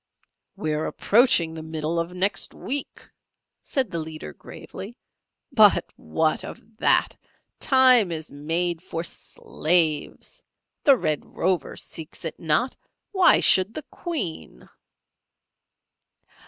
[0.55, 3.07] "We are approaching the Middle of Next Week,"
[3.61, 4.97] said the leader, gravely;
[5.51, 7.15] "but what of that?
[7.59, 10.41] Time is made for slaves!
[10.85, 12.75] The Red Rover seeks it not!
[13.11, 14.67] Why should the Queen?"